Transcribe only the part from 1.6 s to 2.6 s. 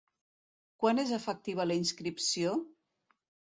la inscripció?